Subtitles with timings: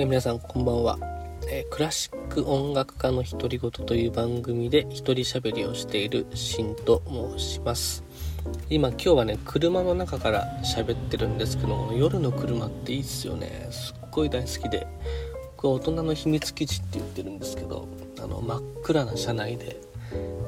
[0.00, 0.96] え皆さんこんばんは、
[1.48, 7.02] えクラシック音楽家の独り言という番組で一人喋りをしているシンと
[7.36, 8.04] 申します。
[8.70, 13.66] 今今日はね車の中から喋ってるんですけど夜の車っていいっすよね。
[13.72, 14.86] すっごい大好きで
[15.56, 17.88] これ大人の秘密基地って言ってるんですけど
[18.20, 19.80] あの真っ暗な車内で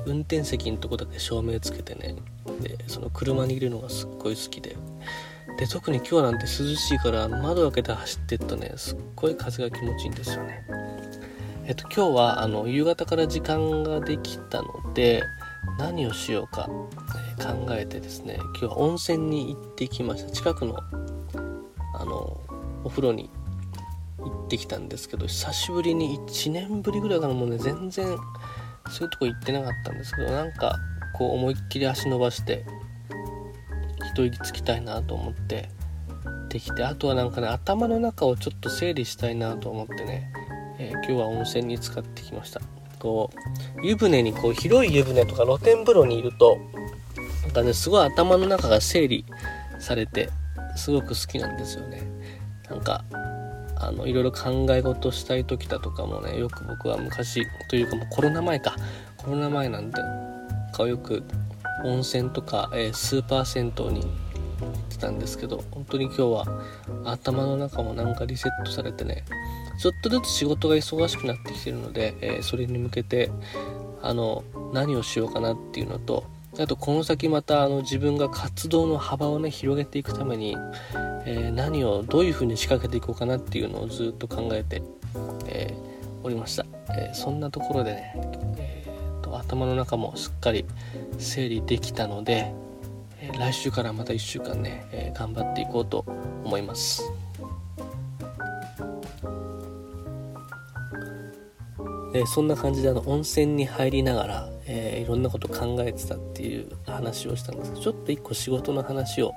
[0.07, 2.15] 運転席のとこだけ照明つけてね。
[2.61, 4.77] でその車にいるのがすっごい好きで
[5.61, 8.73] で特に今日なんて涼しいから窓開けて走ってっとね。
[8.77, 10.65] すっごい風が気持ちいいんですよね。
[11.67, 15.23] えっと今日はあの夕方から時間ができたので
[15.79, 16.71] 何をしようか、
[17.39, 20.31] え、考えてですね今日は温泉に行ってきました。
[20.31, 20.79] 近くの
[21.95, 22.41] あの
[22.83, 23.29] お風呂に
[24.19, 28.17] 行ってきたんですけど久しぶりに1年ぶりぐらいからもうね全然
[28.89, 30.79] そういうとこ行ってなかったんですけどなんか
[31.19, 32.65] こう思いっきり足伸ばして
[34.13, 35.69] 一息つきたいなと思って
[36.49, 40.33] できてあとはなんかね頭の中をちょっと整理したいなと思ってね、
[40.79, 42.61] えー、今日は温泉に使ってきました。
[42.99, 43.31] こ
[43.79, 46.59] う湯船にこう広い湯船とか露天風呂にいると
[47.43, 49.25] なんかねすごい頭の中が整理
[49.79, 50.29] されて
[50.77, 52.03] すごく好きなんですよね。
[52.69, 53.05] なんか
[53.77, 58.77] あのいろいろ考え事したい時だとかもねよく僕は昔というかもうコロナ前か。
[59.17, 60.01] コロナ前なんで
[60.73, 61.23] かよく
[61.85, 66.63] 温泉とか、えー、スーパー銭湯に行ってたんですけど本当に今日は
[67.05, 69.25] 頭の中もなんかリセットされてね
[69.79, 73.31] ちょっとずつ仕事が忙しくなってきてるので、えー、それに向けて
[74.03, 76.25] あの何をしようかなっていうのと
[76.59, 80.57] あとこの先またあの自分が活動の幅をね広げていくために、
[81.25, 84.83] えー、何をどういうふうに仕掛けていこうかなっていうのをずっと考えて、
[85.47, 88.15] えー、おりました、えー、そんなところでね、
[89.39, 90.65] 頭の中もすっかり
[91.19, 92.53] 整理できたので、
[93.21, 96.05] え来週からまた1週間ね、え頑張っていこうと
[96.45, 97.03] 思います。
[102.13, 109.33] でそんな感じであの温泉に入りながら、えー、いろんなこと考えてたっていう話をしたんですけどちょっと一個仕事の話を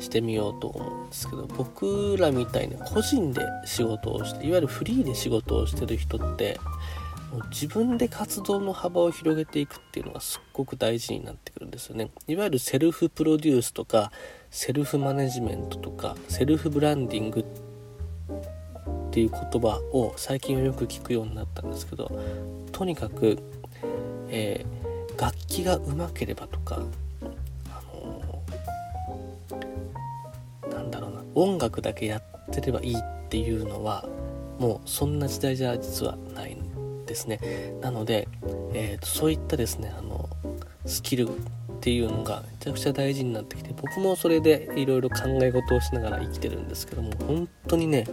[0.00, 6.58] してみようと思うんですけど僕らみたいに個人で仕事をしていわゆるフリーで仕事をしてる人って
[7.50, 12.10] 自分で活動の幅を広げていくっていうのがすっごく大事になってくるんですよね。
[12.26, 14.10] いわゆるセルフプロデュースとか
[14.50, 17.44] セルフマネジメントとかセルフブランディングっ
[19.10, 22.10] ていう言葉を最近はよく聞くようになったんですけど
[22.72, 23.38] とにかく、
[24.28, 26.80] えー、楽器がうまければとか、
[27.70, 32.22] あのー、なんだろうな音楽だけやっ
[32.52, 34.08] てればいいっていうのは
[34.58, 36.67] もうそんな時代じゃ実はないんです
[37.08, 37.40] ですね。
[37.80, 38.28] なので、
[38.72, 40.28] えーと、そういったですねあの
[40.86, 41.28] スキル
[41.78, 48.04] っていうのがめちゃくちゃ大事になってきて僕もそれでいろいろ考え事をしながら生きてるんですけども本当にね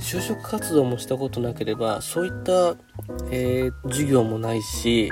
[0.00, 2.76] 就職活動もしたことなければそういった、
[3.30, 5.10] えー、授業もないし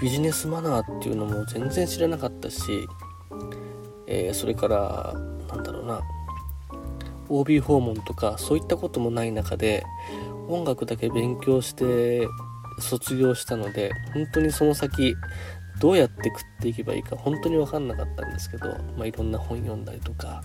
[0.00, 2.60] ビジネスマナーっていうのも全然知らなかったし、
[4.06, 5.14] えー、それから
[5.48, 6.00] なんだろうな
[7.28, 9.84] OB 訪問とかそういったこともない中で
[10.50, 12.26] 音楽だけ勉強して
[12.78, 15.14] 卒業したので本当にその先
[15.80, 20.42] どうやって食っていけばいいか本当に分かんなかったんですけど、まあ、いろんな本読んだりとか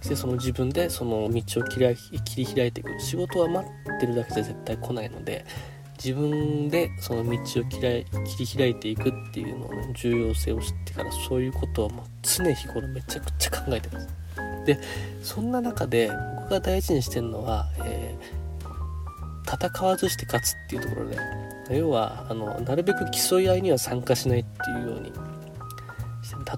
[0.00, 1.80] してその自分でその道を切
[2.36, 3.00] り開いていく。
[3.00, 5.44] 仕事は待ってるだけじゃ絶対来ないので
[5.96, 14.08] 自分でその道を切り開いていくっていうのの重要性を知ってからそういうことはもう常日頃めちゃくちゃ考えてます。
[14.66, 14.78] で
[15.22, 18.43] そんな中で僕が大事にしてるのは、えー、
[19.46, 21.16] 戦わずして勝つっていうところで
[21.70, 25.12] 要はあのなるべく競い合いには参加しないっていうように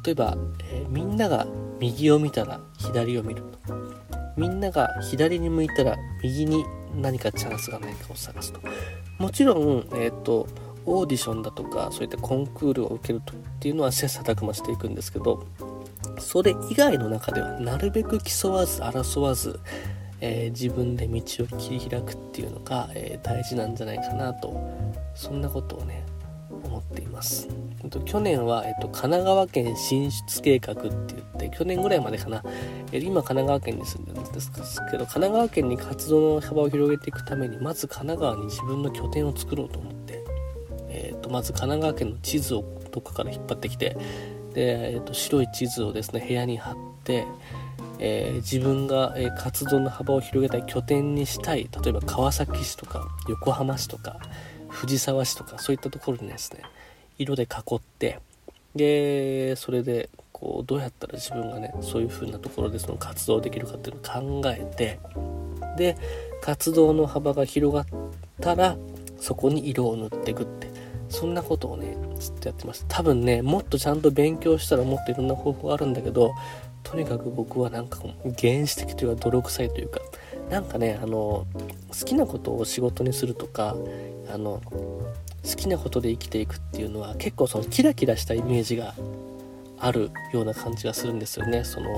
[0.05, 0.37] 例えば、
[0.71, 1.47] えー、みんなが
[1.81, 3.97] 右を見たら左を見ると。
[4.37, 6.65] みんなが左に向いたら右に
[6.95, 8.61] 何かチャンスがないかを探すと。
[9.19, 10.47] もちろん、えーと、
[10.85, 15.47] オーディションだとかそういったコンクールを受けるとっていうのは切磋琢磨していくんですけど
[16.19, 19.59] それ以外の中ではなるべく競わず争わず、
[20.21, 21.21] えー、自分で道を
[21.59, 24.59] 切り開くっていうのが、えー、大事なんじゃないかなと
[25.15, 26.05] そんなことをね
[26.65, 27.49] 思っています。
[28.05, 32.43] 去年は、えっと、神奈川県進出計画って言って去年ぐらいまでかな、
[32.93, 34.51] え今神奈川県に住んでるんです
[34.91, 40.25] けど神奈川県に活動の幅を広げていくためにまず神奈川に自分の拠点を作ろうと思って、
[40.89, 43.97] えっと、まず神奈川県の地図をどっかから引っ張ってきて
[44.55, 47.27] で、えっと、白い地図をですね部屋に貼って
[47.98, 51.69] えー、自分が、え、活動の幅を広げたい拠点にしたい。
[51.82, 54.19] 例えば川崎市とか横浜市とか
[54.69, 56.62] 藤沢市とかそういったところにですね
[57.19, 58.20] 色で囲って
[58.75, 64.98] でそれでこうどうやったら自分がねそういう風なところでその活動できるかっていうのを考えて
[65.78, 65.96] で
[66.43, 67.87] 活動の幅が広がっ
[68.40, 68.76] たら
[69.19, 70.70] そこに色を塗っていくって
[71.08, 72.84] そんなことをねずっとやってます。
[72.88, 76.34] 多分ねもっとちゃんと勉強したらもっといろんな方法があるんだけど
[76.87, 77.99] とにかく僕はなんか
[78.41, 80.00] 原始的というか泥臭いというか
[80.49, 81.47] なんかねあの
[81.88, 83.77] 好きなことを仕事にするとか
[84.33, 84.62] あの
[85.44, 88.94] 好きなことで生きていくっていうのは結構そのキラキラしたイメージが
[89.81, 91.65] あるような感じがするんですよね。
[91.65, 91.91] その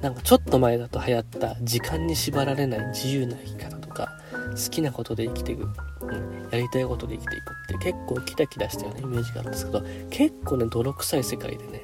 [0.00, 4.18] なんかちょっと前だと流行った時間に縛られない自由な生き方とか
[4.50, 11.83] 好きなことで生きていく、うん、やりたいことで生きていくって結構キラキラしたようなイメージがあるんですけど結構ね泥臭い世界でね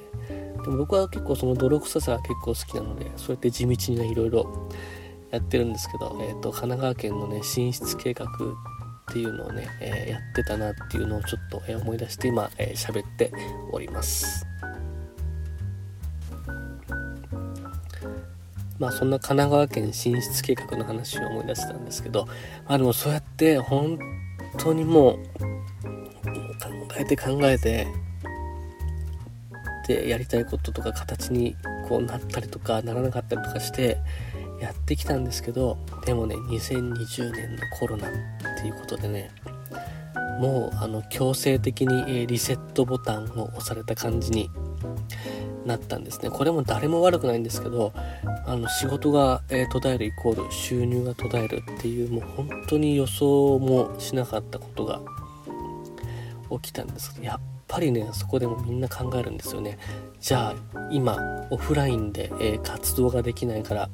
[0.77, 4.69] 僕は結構その泥臭さが結構好きなのでそうやって地道にねいろいろ
[5.31, 13.33] やってるんですけど、えーと、神奈川県のね進出計画っていうのをね、えー、やってたなっていうのをちょっと、え思い出して今喋、えー、って
[13.73, 14.47] おります。
[18.79, 22.25] まあそんな神奈川県進出計画の話を思い出したんですけど
[22.67, 23.99] まあでもそうやって本
[24.57, 27.87] 当にもう考えて考えて
[29.91, 31.57] でやりたいこととか形に
[31.89, 33.99] こうなったりとかならなかったりとかして
[34.61, 38.11] やってきたんですけどでもね2020年のコロナっ
[38.61, 39.31] ていうことでね
[40.39, 44.49] もうあの強制的にリセットボタンを押された感じに
[45.67, 46.31] なったんですね。
[46.31, 47.93] これも誰も悪くないんですけど
[48.47, 55.03] あの仕事が、え、途絶えるイコール収入が途絶えるっていうもう本当に予想もしなかったことが
[56.63, 57.13] 起きたんです。
[57.13, 59.79] けどやっぱりねそこでもみんな考えるんですよね。
[60.21, 63.89] じゃあ今オフラインで、えー、活動ができないから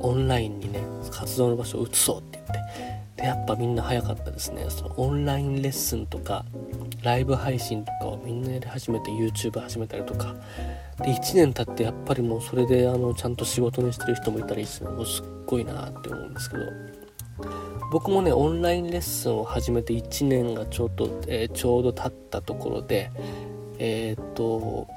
[0.00, 2.58] オンラインにね活動の場所を移そうって言って。
[3.16, 4.66] でやっぱみんな早かったですね。
[4.68, 6.44] そのオンラインレッスンとか
[7.02, 10.36] ライブ配信とかをみんなやり始めて YouTube 始めたりとか。
[10.98, 16.62] で1年経ってやっぱりもうそれであのちゃんと仕事にしてる人もいたりしてもうすっごいなって思うんですけど。
[17.90, 23.10] 僕もねオンラインレッスンを始めて1年がちょうど、えー、ちょうど経ったところで
[23.78, 24.88] えー、っと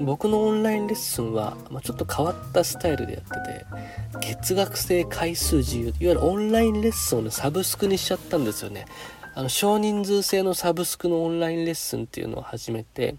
[0.00, 8.86] 僕のオンラインレッスンは、まあ、ちょっと変わったスタイルでやってて月額制回数自由いわゆるオンラインレッスンをねサブスクにしちゃったんですよね。
[9.34, 13.14] あの少人数制のサブスクのオンラインレッスンっていうのを始めて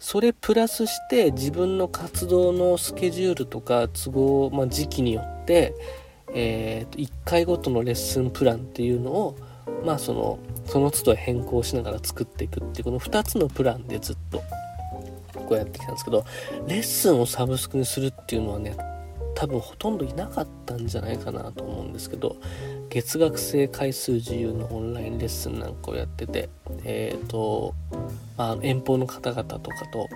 [0.00, 5.74] それプラスして自分の活動のスケジュールとか都合、まあ、時期によって、
[6.34, 9.36] えー、1回ごとのレッスンプランっていうのを
[9.84, 14.38] まあそのその都度変更しながら作っていくっていうこの2つのプランでずっと
[15.34, 16.24] こうやってきたんですけど
[16.68, 18.76] レッスンをサブスクにするっていうのはね
[19.34, 22.36] 多分ほとんどいなかったんじゃないかなと思うんですけど
[22.88, 26.50] 月額制回数自由のオンラインレッスンなんかをやってて
[26.84, 27.74] えっ、ー、と、
[28.36, 30.08] まあ、遠方の方々とかと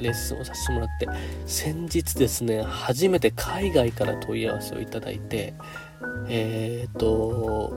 [0.00, 1.08] レッスンをさせてもらって
[1.46, 5.54] 先日ですね初めて海外から問い合わせをいただいて
[6.28, 7.76] えっ、と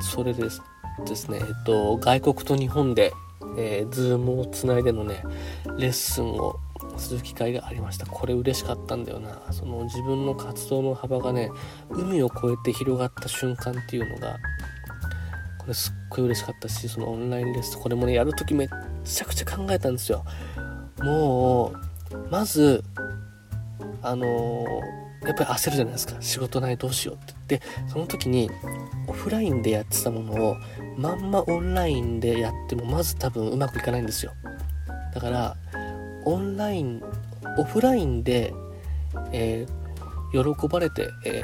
[0.00, 0.62] それです
[1.04, 3.12] ですね、えっと、外国と日本で、
[3.56, 5.22] えー、ズームをつないでのね、
[5.78, 6.58] レッスンを
[6.96, 8.06] する機会がありました。
[8.06, 9.40] これ嬉しかったんだよな。
[9.52, 11.50] その自分の活動の幅がね、
[11.90, 14.38] 海を越えて広がった瞬間っていうのが、
[15.68, 18.68] れすっごい嬉しかったし、そのオンラインレッスン、これもね、やるときめっ
[19.04, 20.24] ちゃくちゃ考えたんですよ。
[21.00, 21.72] も
[22.12, 22.82] う、まず、
[24.02, 26.16] あのーやっぱり焦るじゃないですか。
[26.20, 27.58] 仕事ないどうしようって。
[27.58, 28.50] でその時に
[29.06, 30.56] オフラインでやってたものを
[30.96, 34.32] まんまオンラインでやってもまず多分うまくいかないんですよ。
[35.14, 35.56] だから
[36.24, 37.02] オンライン
[37.56, 38.54] オフラインで、
[39.32, 41.42] えー、喜ばれて、え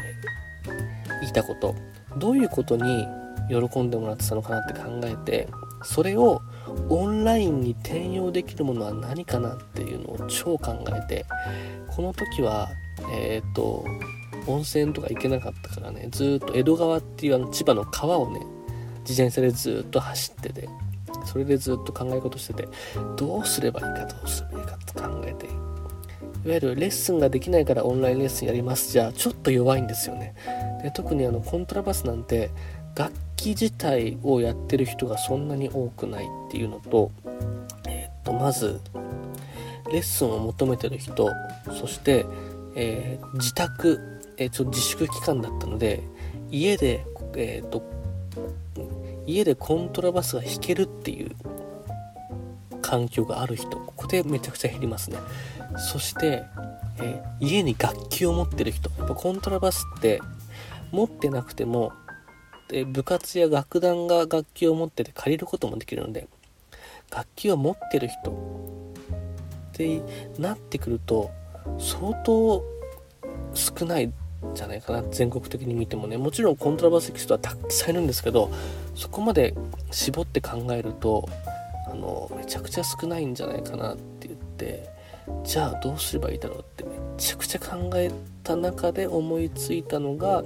[1.23, 1.75] ー、いたこと。
[2.17, 3.09] どういうことに
[3.49, 5.49] 喜んでもらってたのかなって考えて
[5.83, 6.43] それを
[6.89, 11.27] オンラインに転用できるものは何かなっていうのを超考えて
[11.89, 12.69] この時は
[13.13, 13.85] えっ、ー、と
[14.47, 18.41] 温泉とか行けなかったからねずっと江戸川っていうあの千葉の川をね
[19.01, 20.69] 自転車でずっと走ってて
[21.27, 22.69] それでずっと考え事してて
[23.17, 25.47] どうすればいいかどうすればいいかって考えて
[26.45, 28.93] いわゆるレッスンができないからオンラインレッスンやります。
[28.93, 30.35] じゃあちょっと弱いんですよね。
[30.83, 32.51] で特にあのコントラバスなんて
[32.95, 33.11] 楽
[33.45, 37.11] 器自体をやってる人がそんなに多くないっていうのと,、
[37.89, 38.81] えー、とまず
[39.93, 41.29] レッスンを求めてる人
[41.71, 42.25] そして
[42.77, 44.01] えー、自宅、
[44.37, 46.03] えー、ちょ自粛期間だったので
[46.51, 47.05] 家で、
[47.37, 47.83] えーと、
[49.27, 51.31] 家でコントラバスが弾けるっていう
[52.83, 55.19] 環境がある人ここでめちゃくちゃ減りますね。
[55.77, 56.45] そして、
[57.01, 60.21] えー、家に楽器を持ってる人やっぱコントラバスって
[60.93, 61.93] 持ってなくても
[62.69, 66.27] で部活や楽団が楽器を持ってて借りることもできるので
[67.11, 68.31] 楽器を持ってる人
[69.73, 70.03] って
[70.39, 71.31] なってくると
[71.79, 72.65] 相当
[73.55, 74.13] 少ない
[74.55, 76.17] じゃないかな全国的に見てもね。
[76.17, 78.51] もちろんコントラバスキストはたくさんいるんですけど
[78.95, 79.55] そこまで
[79.91, 81.29] 絞って考えると
[81.91, 84.89] あのめちゃくちゃ少ないんじゃないかなって言って
[85.45, 88.11] じゃあどうすればいいだろうってめちゃくちゃ考え
[88.43, 90.43] た中で思いついたのが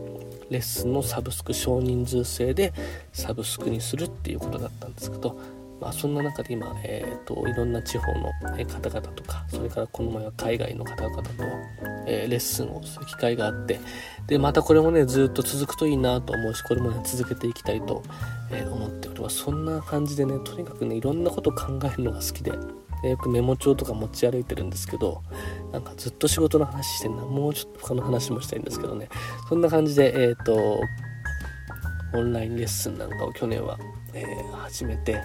[0.50, 2.72] レッスンのサブスク少人数制で
[3.12, 5.38] サブスクにするっていうことだったんですけど
[5.80, 11.30] まあ、そんな中で今、えーと、いろんな地方の方々とかそれからこの前は海外の方々と、
[12.06, 13.78] えー、レッスンをする機会があって
[14.26, 18.02] でまたこれもねずっと続くといいなと思うしこれもね続けていきたいと、
[18.72, 22.52] 思っておりますそんな感じでねとにかくねいろんなこと考えるのが好きで。
[23.02, 25.22] よくメモ帳とか持ち歩いてるんですけど
[25.72, 27.24] なんかずっと仕事の話してんな。
[27.24, 29.08] もうちょっと他の話もしたいんですけどね。
[29.48, 30.80] そんな感じでえっ、ー、と
[32.14, 33.78] オンラインレッスンなんかを去年は、
[34.14, 35.22] えー、始めて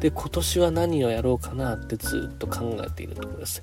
[0.00, 3.62] で今年は何をやろうかなってずっと考えているところです。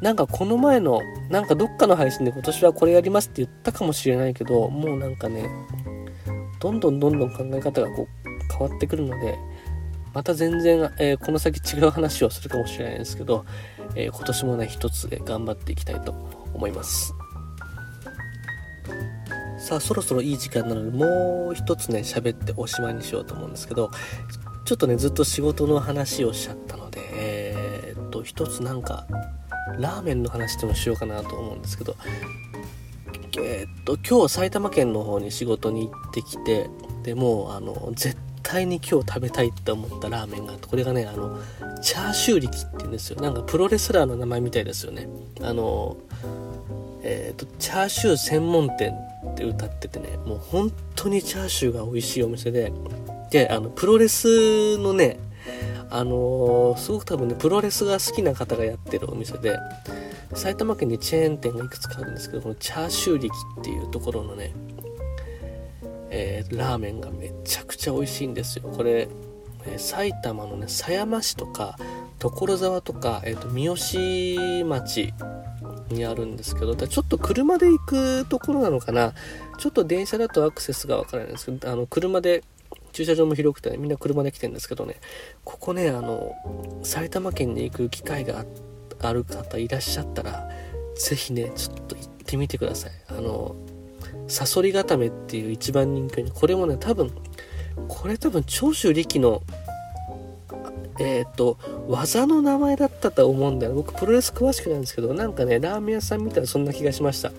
[0.00, 5.48] なんかこの前のなんかどっかの配信で今年はこれやりますって言ったかもしれないけどもうなんかね
[6.60, 8.08] どんどんどんどん考え方がこう
[8.52, 9.38] 変わってくるので
[10.14, 13.44] また全然、えー、この先違う話をするかもしれないですけど、
[13.96, 16.12] えー、今年もね一つ頑張っていきたいと
[16.54, 17.12] 思います。
[19.58, 23.90] さあそろそろいい時間なのでもう一つね喋っておしまいにしようと思うんですけど
[24.66, 29.06] ちょっとねずっと仕事の話をしちゃったのでえー、っと一つなんか
[29.78, 31.96] ラーメンの話でもしようかなと思うんですけど
[33.38, 36.68] えー、っと今日埼玉県の方に仕事に行ってきて
[37.02, 38.18] でもうあの絶
[38.54, 41.38] 対に今日食べたいって思ったラーメンがあってこれがねあの
[41.82, 43.20] チャーシュー力って言うんですよ。
[43.20, 45.08] なんかプロレスラーの名前みたいですよね。
[45.42, 45.96] あの
[47.06, 48.94] えーと、とチャーシュー専門店
[49.32, 52.72] って歌っててねもう本当にチャーシューが美味しいお店で
[53.34, 55.18] で、あの、プロレスのね、
[55.90, 59.58] あのー、すごく多分ね、プロレスが好きな方がやってるお店で、
[60.34, 64.52] 埼玉県にチェーン店がいくつかあるんですけど、このチャーシュー力っていうところのね、
[66.16, 68.68] えー、ラーメンがめちゃくちゃ美味しいんですよ。
[68.68, 69.08] これ、
[69.66, 71.76] えー、埼玉のね、狭山市とか、
[72.20, 75.12] 所沢とか、えーと、三好町
[75.90, 79.12] にあるんですけど、ちょっと車で行くところなのかな。
[79.58, 82.44] ちょっと電車だとアクセスがわからないんですけど、あの、車で
[82.92, 85.00] 駐車場も広くて、ね、みんな車で来てるんですけどね、
[85.42, 86.32] ここね、あの、
[86.84, 88.46] 埼玉県に行く機会が
[89.00, 90.48] ある方いらっしゃったら、
[90.94, 92.92] ぜひね、ちょっと行ってみてください。
[93.08, 93.56] あの、
[94.26, 97.10] サソリ固めっていう一番人気、これもね、多分、
[97.88, 99.42] これ多分長州力の、
[101.00, 103.74] えっ、と、技の名前だったと思うんだよ。
[103.74, 107.32] 僕プロレス詳しくないんですけど、なんかね、ラーメン屋さん見たらそんな気がしました。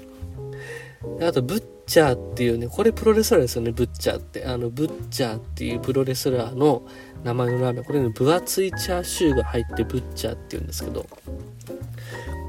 [1.21, 4.45] あと、ブッチャーっていうね、これプロレスラーですよね、ブッチャーって。
[4.45, 6.83] あの、ブッチャーっていうプロレスラーの
[7.23, 7.83] 名前のラーメン。
[7.83, 11.05] これね、分厚いチャーシューが入ってブッチャーって言うんですけど、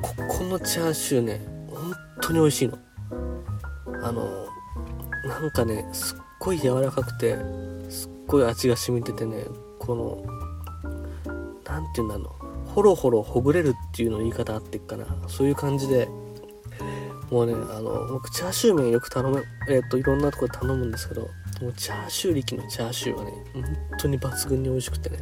[0.02, 1.40] ここのチャーシューね、
[1.70, 2.78] 本当に美味しいの。
[4.06, 4.46] あの、
[5.24, 7.36] なんかね、すっごい柔らかくて、
[7.90, 9.44] すっごい味が染みててね、
[9.80, 10.22] この、
[11.64, 15.06] 何て言うんだろう、ほろほろほぐれるっていうの言い方あってっかな。
[15.26, 16.08] そういう感じで、
[17.32, 21.22] もうね、あの、僕、チャーシュー麺よく頼む、えっ、と、いろんなとこで頼むんですけど、
[21.60, 23.64] もうチャーシュー力のチャーシューはね、本
[23.98, 25.18] 当に抜群に美味しくてね、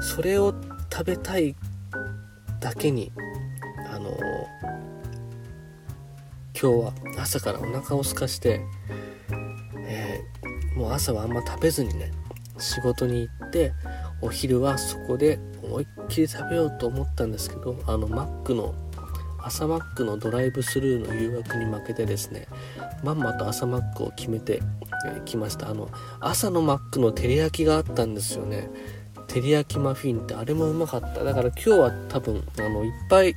[0.00, 0.54] それを
[0.92, 1.56] 食べたい
[2.60, 3.10] だけに、
[3.92, 4.16] あの、
[6.62, 8.60] 今日は朝からお腹を空かして、
[9.78, 12.12] えー、もう朝はあんま食べずにね、
[12.56, 13.72] 仕事に行って、
[14.20, 18.76] お昼はそこで思いっきり食べようと思ったんですけど、あの、マックの
[19.40, 22.46] 朝マックのドライブスルーの誘惑に負けてですね
[23.02, 24.62] まんまと朝マックを決めて
[25.24, 25.68] き、ました。
[25.68, 25.90] あの
[26.20, 28.70] 朝のマックの照り焼きがあったんですよね。
[29.26, 31.24] 照り焼きマフィンってあれもうまかった。
[31.24, 33.34] だから今日は多分あのいっぱい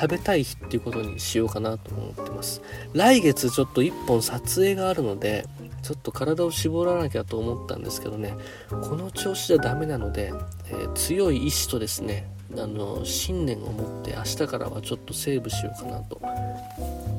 [0.00, 2.62] 食べたい日っていうことにしようかなと思ってます。
[2.92, 5.44] 来月ちょっと1本撮影があるので
[5.82, 8.36] ちょっと体を絞らなきゃと思ったんですけどね。
[8.70, 10.32] この調子じゃダメなので、
[10.68, 16.20] えー、強い意志とですねあの信念を持って明日からはちょっとセーブしようかなと。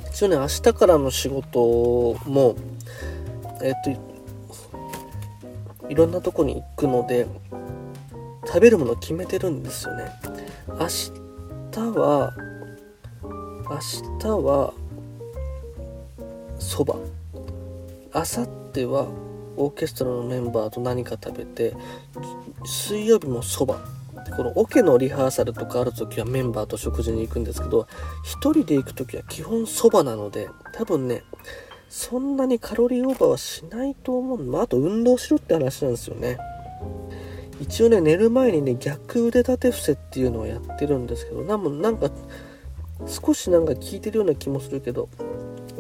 [0.09, 2.55] 一応ね明日からの仕事も
[3.62, 3.89] えっ、と
[5.89, 7.27] いろんなとこに行くので
[8.48, 10.05] 食べるもの決めてるんですよね。
[10.69, 10.88] 明
[11.71, 12.33] 日は
[13.69, 13.77] 明
[14.19, 14.73] 日は
[16.57, 16.95] そば。
[18.15, 19.07] 明後日は
[19.57, 21.75] オーケストラのメンバーと何か食べて
[22.65, 23.79] 水曜日もそば。
[24.35, 27.88] このオケのリハーサルとかある時はメンバーと食事に行くんですけど
[28.41, 31.23] 1人で行く時は基本そばなので多分ね
[31.89, 36.38] そんなにカロリーオーバーはしないと思うまあ、あと運動しろって話なんですよね。
[37.61, 42.09] 一応ね寝る前にね逆腕立て伏せっていうのをやってるんですけどなんなんか
[43.08, 45.10] 少しなんか効いてるような気もするけど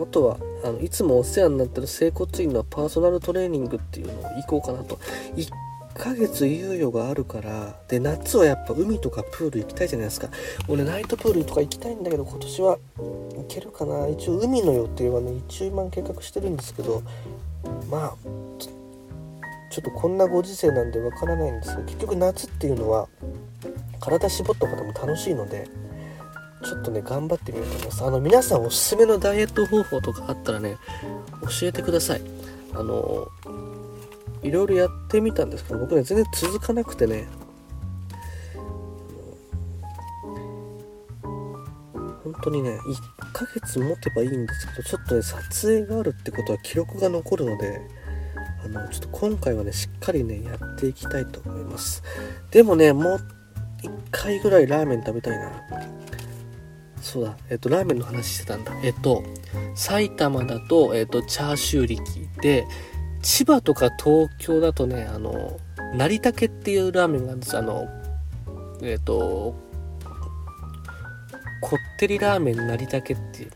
[0.01, 4.97] あとはあのいつもお世話になってる整骨院のパーソナルトレーニングっていうのを行こうかなと。
[5.35, 5.49] 1
[5.95, 10.29] ヶ月猶予があるからで夏はやっぱ海とかプール行きたいじゃないですか。
[10.69, 14.07] 俺ナイトプールとか行きたいんだけど今年は行けるかな。
[14.07, 17.03] 一応海の予定はね一応今計画してるんですけど
[17.89, 18.15] まあ
[19.69, 23.07] ちょっとこんなご時世なんでわからないんですけど結局夏っていうのは
[23.99, 25.67] 体絞ったことも楽しいので
[26.63, 28.03] ちょっとね頑張ってみようと思います。
[28.03, 30.77] あの皆さんおすすめのダイエット方法とかあったらね
[31.59, 32.21] 教えてください。
[32.73, 33.27] あの
[34.43, 37.27] いろいろやってみたんですけど僕ね全然続かなくてね。
[42.23, 42.77] 本当にね
[43.21, 47.81] 1ヶ月持てばいいんですけどちょっとね撮影があるってことは記録が残るので
[48.63, 52.03] あのちょっと今回はねしっかりねやっていきたいと思います。
[52.51, 53.19] でもねもう
[53.81, 55.51] 1回ぐらいラーメン食べたいな。
[57.01, 57.37] そうだ。
[57.49, 58.71] えっとラーメンの話してたんだ。
[58.83, 59.23] えっと
[59.75, 62.65] 埼玉だと、えっと、チャーシュー力で
[63.21, 65.59] 千葉とか東京だとねあの
[65.95, 67.57] 成竹っていうラーメンがあるんです。
[67.57, 67.87] あの
[68.81, 69.55] えっと
[71.61, 73.51] こってりラーメン成竹っていう。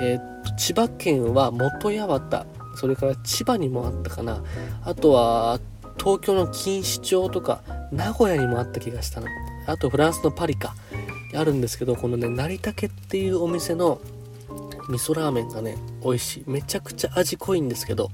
[0.00, 2.46] えっと千葉県は元八幡
[2.76, 4.42] それから千葉にもあったかな。
[4.84, 5.58] あとは
[5.98, 9.26] 東京の錦糸町とか名古屋にもあった気がしたの。
[9.66, 10.74] あとフランスのパリか。
[11.38, 14.00] あるんですけどこのね成竹っていうお店の
[14.88, 16.44] 味噌ラーメンがね美味しい。
[16.46, 18.10] めちゃくちゃ味濃いんですけど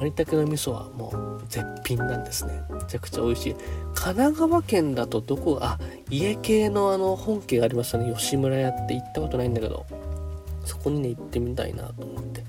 [0.00, 2.62] 成竹の味噌はもう絶品なんですね。
[2.70, 3.54] めちゃくちゃ美味しい。
[3.94, 5.78] 神奈川県だとどこあ
[6.10, 8.12] 家系のあの本家がありましたね。
[8.14, 9.86] 吉村屋って行ったことないんだけど。
[10.68, 12.44] そこにね行ってみたいなと思って。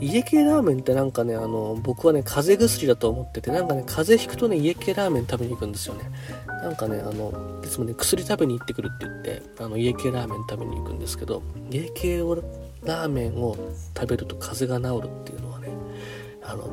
[0.00, 6.10] 家系ラーメンってなんかねあの僕はね風邪薬だと思っててなんかね風邪ひくとね家系ラーメン食べに行くんですよね。
[6.46, 12.36] なんかねあのいつもね薬食べに行ってくるって言ってあの家系ラーメン食べに行くんですけど家系を
[12.82, 13.56] ラーメンを
[13.96, 15.68] 食べると風邪が治るっていうのはね
[16.42, 16.68] あの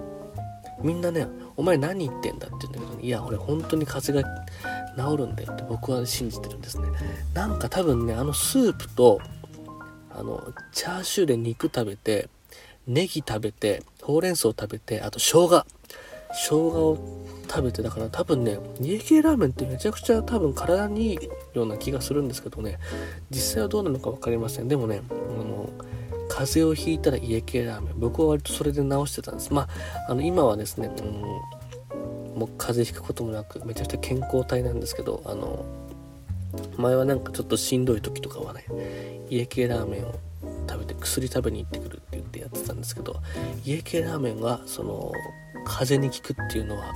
[0.82, 4.46] みんなねお前何言ってんだって言うんだけど、ね、いや俺本当に風邪
[4.96, 6.88] が治るんだよって僕は信じてるんですね。
[7.34, 9.20] なんか多分ねあのスープと
[10.12, 12.30] あのチャーシューで肉食べて
[12.88, 15.66] ネギ食べてほうれん草食べてあと生姜。
[16.32, 16.56] 生姜
[16.92, 21.20] を食べてだから多分ね家系ラーメンってめちゃくちゃ多分体にいい
[21.56, 22.78] ような気がするんですけどね。
[23.32, 24.68] 実際はどうなのか分かりません。
[24.68, 25.70] でもねあの
[26.30, 27.94] 風邪をひいたら家系ラーメン。
[27.98, 29.52] 僕は割とそれで治してたんです。
[29.52, 35.66] まああの今はですね、うん、もう風邪ひくこともなくめちゃくちゃ健康体なんですけどあの
[36.78, 38.66] 前はなんかちょっとしんどい時とかはね
[39.30, 40.16] 家系ラーメンを
[40.68, 43.16] 食べて薬食べに行ってくるって言ってやってたんですけど
[43.66, 45.12] 家系ラーメンがその
[45.66, 46.94] 風邪に効くっていうのは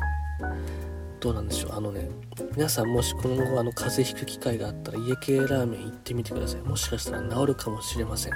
[1.23, 1.71] どうなんでしょう。
[1.77, 2.09] あのね
[2.57, 6.61] 皆さんもし今後あの風邪ひく機会があったら家系ラーメン行ってみてください。
[6.61, 8.33] もしかしたら治るかもしれません。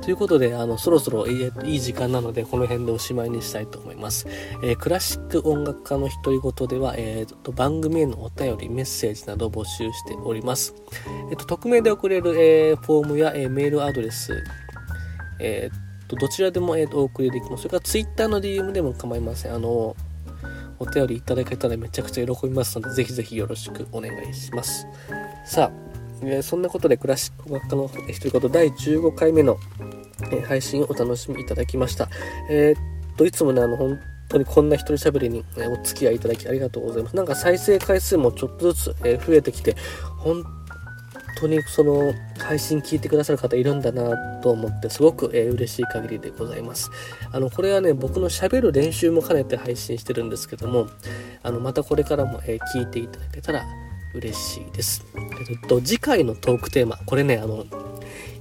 [0.00, 4.26] ということであのそろそろいい時間なのでこの辺でおしまいにしたいと思います、
[4.62, 10.74] えー、クラシック音楽家の独り言では、えーと、番組へのお便りメッセージなど募集しております、
[11.30, 14.32] えーと、匿名で送れる、えー、フォームや、え、メールアドレス
[15.40, 17.62] えーと、どちらでも、えーと、お送りできます。
[17.62, 19.54] それから Twitter の DM でも構いません。
[19.54, 19.96] あの、
[20.80, 24.86] お便りいただけたらめちゃくちゃ喜びますので、ぜひぜひよろしくお願いします。
[25.44, 25.90] さあ、
[26.22, 29.58] えー、そんなことでクラシック学科の一言第15回目の、
[30.32, 32.08] えー、配信をお楽しみいただきました。
[32.50, 33.98] えー、っと、いつもね、あの、本
[34.30, 37.16] 当にこんな一人喋りに、えお付き合いいただきありがとうございます。
[37.16, 39.76] なんか再生回数もちょっとずつ、え増えてきて、
[40.18, 40.44] 本
[41.40, 46.90] 当にその配信聞いてくださる方いるんだなと思ってすごく、えー、嬉しい限りでございます。
[47.32, 50.88] あのこれはね僕のしゃべる練習も兼ねて配信してるんですけども
[51.42, 53.64] あのまたこれからも、えー、聞いていただけたら
[54.14, 55.04] 嬉しいです、
[55.48, 57.64] えっと、次回のトークテーマこれねあの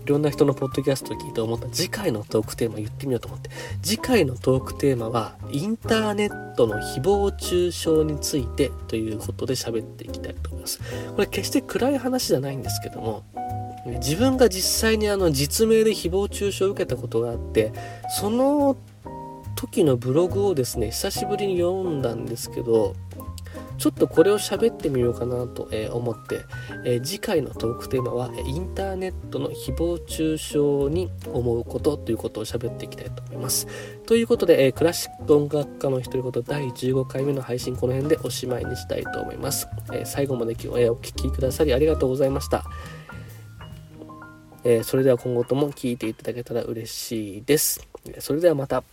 [0.10, 1.68] ろんな人のポッドキャストを聞いて思った。
[1.70, 3.50] 次回のトークテーマ言ってみようと思って。
[3.82, 10.80] 次回のトークテーマはインターネットの誹謗中傷についてということで喋っていきたいと思います。
[11.16, 13.24] これ決して暗い話じゃないんですけども
[13.86, 17.72] 自分が実際にあの実名で誹謗中傷を受けたことがあって
[18.10, 18.78] その
[19.56, 22.96] 時のブログをですね久しぶりに読んだんですけど
[23.80, 26.42] ちょっとこれを喋ってみようかなと思って、
[26.86, 30.58] え次回のトークテーマはインターネットの誹謗中傷
[30.94, 33.68] に思うことということを喋っていきたいと思います。
[34.06, 39.70] ということで、えクラシック音楽家の独り言第15回目の配信この辺でおしまいにしたいと思います。
[39.94, 42.66] え最後まで、えお聴きくださりありがとうございました。
[44.66, 47.88] えそれでは今後とも聞いていただけたら嬉しいです。
[48.20, 48.84] それではまた。